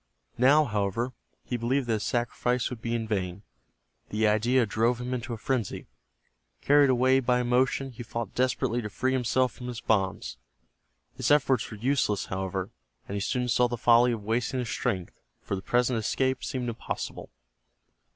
[0.39, 1.13] Now, however,
[1.43, 3.43] he believed that his sacrifice would be in vain.
[4.09, 5.85] The idea drove him into a frenzy.
[6.59, 10.37] Carried away by emotion, he fought desperately to free himself from his bonds.
[11.15, 12.71] His efforts were useless, however,
[13.07, 16.67] and he soon saw the folly of wasting his strength, for the present escape seemed
[16.67, 17.29] impossible.